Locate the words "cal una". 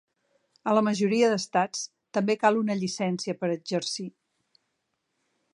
2.45-2.79